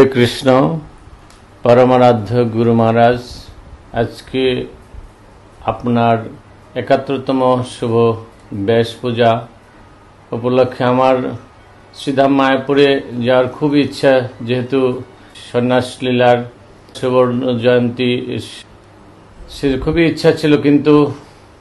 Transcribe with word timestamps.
হরে 0.00 0.14
কৃষ্ণ, 0.16 0.48
পরমারাধ্য 1.64 2.30
গুরু 2.56 2.72
মহারাজ, 2.80 3.20
আজকে 4.00 4.44
আপনার 5.72 6.16
একাত্তরতম 6.80 7.40
শুভ 7.74 7.94
ব্যাস 8.66 8.88
পূজা 9.00 9.32
উপলক্ষে 10.36 10.82
আমার 10.92 11.16
শ্রীধাম 11.98 12.32
মায়াপুরে 12.38 12.88
যাওয়ার 13.26 13.46
খুব 13.56 13.70
ইচ্ছা, 13.84 14.14
যেহেতু 14.48 14.80
সন্ন্যাস 15.48 15.88
লীলার 16.04 16.38
সুবর্ণ 16.98 17.40
জয়ন্তী 17.64 18.10
সে 19.54 19.66
খুবই 19.84 20.02
ইচ্ছা 20.10 20.30
ছিল, 20.40 20.52
কিন্তু 20.66 20.94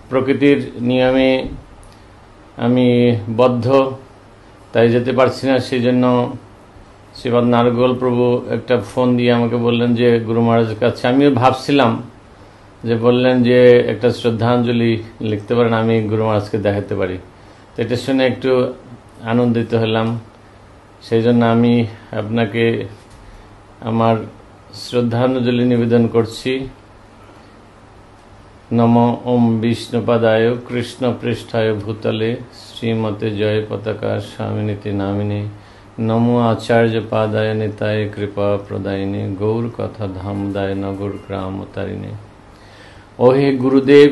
প্রকৃতির 0.09 0.59
নিয়মে 0.90 1.31
আমি 2.65 2.87
বদ্ধ, 3.40 3.65
তাই 4.71 4.87
যেতে 4.95 5.12
পারছি 5.20 5.43
না, 5.49 5.55
সেই 5.67 5.81
জন্য 5.87 6.05
শ্রীপাদ 7.19 7.43
নারগোল 7.43 7.93
প্রভু 7.95 8.41
একটা 8.49 8.75
ফোন 8.79 9.17
দিয়ে 9.17 9.31
আমাকে 9.31 9.55
বললেন 9.55 9.95
যে, 9.95 10.19
গুরু 10.19 10.41
মহারাজের 10.41 10.79
কাছে। 10.79 11.07
আমিও 11.07 11.31
ভাবছিলাম 11.31 12.01
যে, 12.83 12.95
বললেন 12.95 13.43
যে, 13.43 13.59
একটা 13.79 14.11
শ্রদ্ধাঞ্জলি 14.11 15.03
লিখতে 15.21 15.55
পারেন, 15.55 15.73
আমি 15.73 16.01
গুরু 16.01 16.23
মহারাজকে 16.23 16.57
দেখাতে 16.57 16.95
পারি। 16.95 17.17
তো 17.75 17.81
এটা 17.83 17.95
শুনে 17.95 18.27
একটু 18.27 18.73
আনন্দিত 19.23 19.73
হলাম। 19.73 20.19
সেই 21.01 21.21
জন্য 21.21 21.45
আমি 21.45 21.85
আপনাকে 22.11 22.85
আমার 23.81 24.15
শ্রদ্ধাঞ্জলি 24.73 25.63
নিবেদন 25.65 26.07
করছি। 26.07 26.70
নম 28.71 28.95
ওম 29.25 29.59
বিষ্ণুপাদায় 29.59 30.55
কৃষ্ণ 30.67 31.13
পৃষ্ঠায় 31.21 31.73
ভূতলে 31.73 32.35
শ্রীমতে 32.54 33.27
জয় 33.31 33.65
পতাকা 33.70 34.20
স্বামিনীতি 34.20 34.91
নামিনী। 34.91 35.41
নমো 35.99 36.35
আচার্য 36.45 36.93
পাদায় 37.09 37.53
নিতায় 37.59 38.03
কৃপা 38.13 38.47
প্রদায়িনী 38.65 39.21
গৌর 39.39 39.65
কথা 39.77 40.05
ধামদায় 40.15 40.75
নগর 40.75 41.13
গ্রাম 41.17 41.55
তারিণী 41.73 42.13
ও 43.19 43.27
হে 43.31 43.47
গুরুদেব 43.55 44.11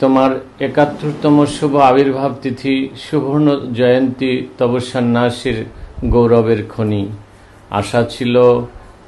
তোমার 0.00 0.30
একাত্তরতম 0.60 1.36
শুভ 1.48 1.72
আবির্ভাব 1.82 2.32
তিথি 2.42 2.74
সুবর্ণ 3.02 3.46
জয়ন্তী 3.72 4.32
তব 4.58 4.72
সন্ন্যাসীর 4.84 5.58
গৌরবের 6.12 6.60
খনি 6.68 7.02
আশা 7.70 8.00
ছিল 8.10 8.34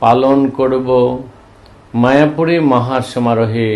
পালন 0.00 0.38
করব 0.58 0.88
মায়াপুরে 1.94 2.56
মহাসমারোহে 2.66 3.70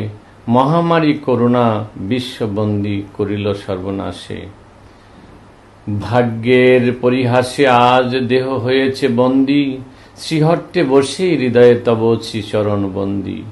মহামারী 0.48 1.12
করুণা 1.18 1.66
বিশ্ববন্দী 2.08 2.96
করিল 3.16 3.46
সর্বনাশে 3.64 4.38
ভাগ্যের 5.98 6.94
পরিহাসে 7.00 7.64
আজ 7.66 8.10
দেহ 8.33 8.44
হয়েছে 8.58 9.08
বন্দী। 9.08 9.78
শ্রীহট্টে 10.16 10.82
বসে 10.82 11.27
হৃদয়ে 11.36 11.74
তব 11.84 12.00
চরণ 12.50 12.82
বন্দী। 12.94 13.42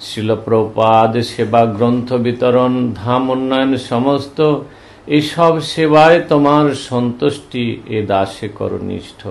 শিলপ্রপাদ, 0.00 1.12
সেবা 1.20 1.64
গ্রন্থ 1.64 2.12
বিতরণ, 2.12 2.92
ধাম 2.94 3.30
উন্নয়ন 3.30 3.76
সমস্ত, 3.76 4.38
এসব 5.06 5.60
সেবায় 5.60 6.20
তোমার 6.28 6.74
সন্তুষ্টি 6.74 7.64
এ 7.88 8.06
দাসে 8.06 8.48
করনিষ্ঠ। 8.48 9.26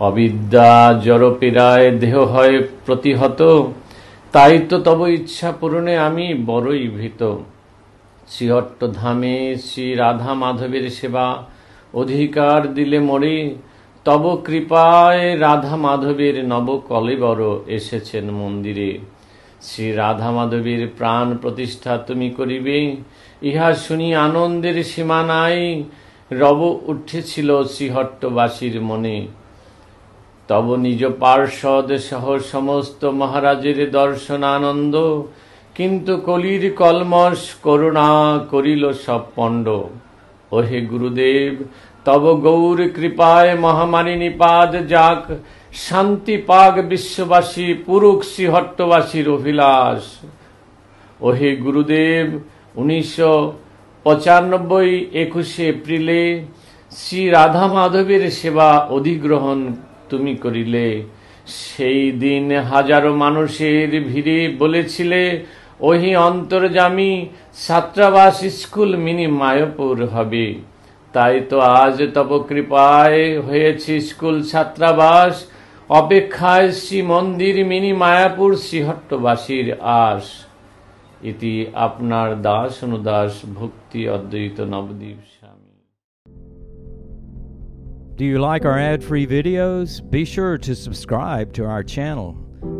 অবিদ্যা 0.00 1.00
জড়পীড়ায় 1.04 1.90
দেহ 1.90 2.14
হয় 2.24 2.56
প্রতিহত, 2.86 3.40
তাই 4.32 4.58
তো 4.68 4.76
তব 4.78 5.00
ইচ্ছা 5.08 5.52
পূরণে 5.60 5.96
আমি 5.98 6.34
বড়ই 6.46 6.88
ভীত। 6.88 7.22
শ্রীহট্ট 8.28 8.80
ধামে 8.84 9.56
শ্রী 9.56 9.94
রাধা 9.94 10.32
মাধবের 10.34 10.90
সেবা। 10.90 11.26
অধিকার 11.94 12.60
দিলে 12.74 12.98
মরে, 13.00 13.36
তব 14.04 14.22
কৃপায় 14.44 15.38
রাধা 15.38 15.76
মাধবের 15.76 16.36
নব 16.46 16.68
কলেবর 16.88 17.40
এসেছেন 17.66 18.24
মন্দিরে। 18.30 18.98
শ্রী 19.62 19.86
রাধা 19.92 20.30
মাধবের 20.30 20.82
প্রাণ 20.98 21.26
প্রতিষ্ঠা 21.36 21.92
তুমি 21.98 22.30
করিবে, 22.30 22.96
ইহা 23.42 23.74
শুনি 23.74 24.08
আনন্দের 24.14 24.84
সীমানায় 24.84 25.82
রব 26.30 26.60
উঠেছিল 26.86 27.48
শ্রীহট্টবাসীর 27.64 28.76
মনে। 28.80 29.16
তব 30.48 30.66
নিজ 30.74 31.02
পার্ষদ 31.20 31.88
সহ 32.08 32.24
সমস্ত 32.38 33.04
মহারাজের 33.04 33.90
দর্শন 33.90 34.42
আনন্দ 34.56 34.94
কিন্তু 35.76 36.12
কলির 36.28 36.64
কলমস 36.80 37.40
করুণা 37.66 38.10
করিল 38.52 38.84
সব 39.04 39.22
পণ্ড। 39.36 39.66
ওহে 40.52 40.80
গুরুদেব, 40.92 41.54
তব 42.06 42.24
গৌর 42.46 42.78
কৃপায় 42.96 43.52
মহামারী 43.64 44.14
নিপাদ 44.22 44.70
যাক, 44.92 45.22
শান্তি 45.86 46.36
পাক 46.48 46.74
বিশ্ববাসী 46.92 47.66
পুরুষ 47.86 48.18
শ্রীহট্টবাসীর 48.32 49.26
অভিলাষ। 49.36 50.02
ওহে 51.20 51.50
গুরুদেব, 51.64 52.26
উনিশশো 52.80 53.32
পঁচানব্বই 54.06 54.90
একুশে 55.22 55.64
এপ্রিলে 55.68 56.22
শ্রী 56.92 57.22
রাধা 57.36 57.66
মাধবের 57.74 58.24
সেবা 58.40 58.70
অধিগ্রহণ 58.96 59.58
তুমি 60.10 60.32
করিলে। 60.44 60.86
সেই 61.60 62.02
দিন 62.22 62.46
হাজারো 62.72 63.10
মানুষের 63.24 63.90
ভিড়ে 64.10 64.38
বলেছিলে 64.62 65.22
ওহি 65.82 66.12
অন্তর্জামী 66.28 67.12
ছাত্রাবাস 67.58 68.36
স্কুল 68.60 68.90
মিনি 69.04 69.26
মায়াপুর 69.40 69.96
হবে 70.14 70.46
তাই 71.14 71.36
তো 71.50 71.56
আজ 71.80 71.96
তব 72.16 72.30
কৃপায় 72.48 73.22
হয়েছে 73.46 73.92
স্কুল 74.08 74.36
ছাত্রাবাস 74.50 75.34
অপেক্ষায় 75.90 76.68
শ্রী 76.80 76.98
মন্দির 77.12 77.56
মিনি 77.70 77.92
মায়াপুর 78.02 78.50
শ্রীহট্টবাসীর 78.66 79.68
আস 80.04 80.26
ইতি 81.22 81.54
আপনার 81.86 82.28
দাস 82.42 82.72
অনুদাস 82.84 83.32
ভক্তি 83.58 84.00
অদ্বৈত 84.08 84.58
নবদ্বীপ 84.74 85.20
স্বামী 85.34 85.72
Do 88.18 88.24
you 88.24 88.38
like 88.40 88.64
our 88.64 88.78
ad 88.92 89.00
free 89.02 89.26
videos? 89.28 89.88
Be 90.10 90.22
sure 90.24 90.56
to 90.58 90.72
subscribe 90.76 91.48
to 91.54 91.62
our 91.64 91.82
channel. 91.86 92.28